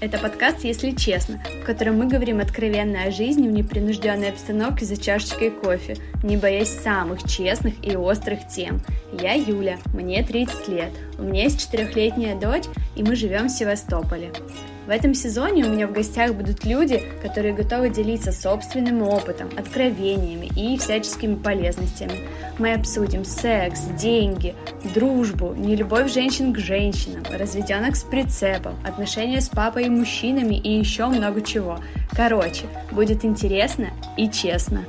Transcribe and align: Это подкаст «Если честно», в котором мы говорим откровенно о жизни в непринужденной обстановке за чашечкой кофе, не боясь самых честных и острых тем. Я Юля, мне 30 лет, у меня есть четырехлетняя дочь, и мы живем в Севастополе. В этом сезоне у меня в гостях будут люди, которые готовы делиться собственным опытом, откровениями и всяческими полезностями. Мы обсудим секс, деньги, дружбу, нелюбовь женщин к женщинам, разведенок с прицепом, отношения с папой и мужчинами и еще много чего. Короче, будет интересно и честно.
Это 0.00 0.18
подкаст 0.18 0.64
«Если 0.64 0.92
честно», 0.92 1.42
в 1.60 1.66
котором 1.66 1.98
мы 1.98 2.06
говорим 2.06 2.40
откровенно 2.40 3.02
о 3.02 3.10
жизни 3.10 3.48
в 3.48 3.52
непринужденной 3.52 4.30
обстановке 4.30 4.86
за 4.86 4.96
чашечкой 4.96 5.50
кофе, 5.50 5.96
не 6.22 6.38
боясь 6.38 6.70
самых 6.70 7.24
честных 7.24 7.74
и 7.84 7.94
острых 7.94 8.48
тем. 8.48 8.80
Я 9.12 9.34
Юля, 9.34 9.76
мне 9.92 10.24
30 10.24 10.68
лет, 10.68 10.92
у 11.18 11.22
меня 11.24 11.42
есть 11.42 11.60
четырехлетняя 11.60 12.34
дочь, 12.40 12.64
и 12.96 13.02
мы 13.02 13.14
живем 13.14 13.48
в 13.48 13.50
Севастополе. 13.50 14.32
В 14.88 14.90
этом 14.90 15.12
сезоне 15.12 15.66
у 15.66 15.68
меня 15.68 15.86
в 15.86 15.92
гостях 15.92 16.32
будут 16.32 16.64
люди, 16.64 17.02
которые 17.22 17.52
готовы 17.52 17.90
делиться 17.90 18.32
собственным 18.32 19.02
опытом, 19.02 19.50
откровениями 19.54 20.46
и 20.56 20.78
всяческими 20.78 21.34
полезностями. 21.34 22.20
Мы 22.58 22.72
обсудим 22.72 23.26
секс, 23.26 23.82
деньги, 24.00 24.54
дружбу, 24.94 25.52
нелюбовь 25.54 26.10
женщин 26.10 26.54
к 26.54 26.58
женщинам, 26.58 27.22
разведенок 27.30 27.96
с 27.96 28.02
прицепом, 28.02 28.76
отношения 28.82 29.42
с 29.42 29.50
папой 29.50 29.84
и 29.84 29.90
мужчинами 29.90 30.54
и 30.54 30.78
еще 30.78 31.04
много 31.08 31.42
чего. 31.42 31.80
Короче, 32.12 32.64
будет 32.90 33.26
интересно 33.26 33.88
и 34.16 34.30
честно. 34.30 34.86